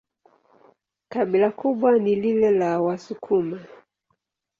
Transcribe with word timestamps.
Kabila 1.09 1.49
kubwa 1.51 1.99
ni 1.99 2.15
lile 2.15 2.51
la 2.51 2.71
Wasukuma. 2.81 3.59